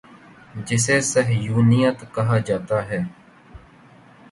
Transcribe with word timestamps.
جسے 0.67 0.95
صہیونیت 1.11 1.97
کہا 2.15 2.37
جا 2.45 2.57
تا 2.67 2.79
ہے۔ 2.89 2.99